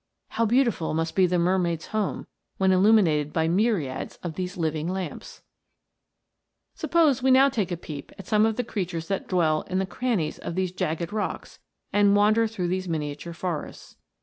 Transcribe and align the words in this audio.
How 0.29 0.47
beautiful 0.47 0.95
must 0.95 1.15
be 1.15 1.27
the 1.27 1.37
mermaid's 1.37 1.85
home, 1.89 2.25
when 2.57 2.71
illuminated 2.71 3.31
by 3.31 3.47
myriads 3.47 4.15
of 4.23 4.33
these 4.33 4.57
living 4.57 4.87
lamps! 4.87 5.43
Suppose 6.73 7.21
we 7.21 7.29
now 7.29 7.49
take 7.49 7.71
a 7.71 7.77
peep 7.77 8.11
at 8.17 8.25
some 8.25 8.43
of 8.47 8.55
the 8.55 8.63
creatures 8.63 9.09
that 9.09 9.27
dwell 9.27 9.61
in 9.69 9.77
the 9.77 9.85
crannies 9.85 10.39
of 10.39 10.55
these 10.55 10.71
jagged 10.71 11.13
rocks 11.13 11.59
and 11.93 12.15
wander 12.15 12.47
through 12.47 12.69
these 12.69 12.89
miniature 12.89 13.31
forests. 13.33 13.97